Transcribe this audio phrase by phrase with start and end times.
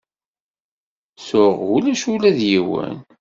[1.27, 2.95] Tuɣ ulac ula d yiwen.